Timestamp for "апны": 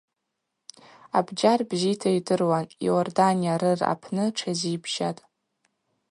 3.93-4.25